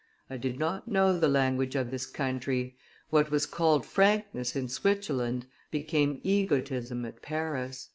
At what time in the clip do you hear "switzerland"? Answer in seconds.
4.67-5.45